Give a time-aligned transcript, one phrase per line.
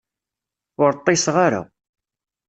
[0.83, 1.61] Ur ṭṭiṣeɣ ara.